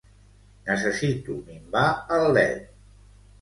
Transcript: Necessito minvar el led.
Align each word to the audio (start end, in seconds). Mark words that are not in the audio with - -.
Necessito 0.69 1.35
minvar 1.51 1.85
el 2.17 2.27
led. 2.39 2.67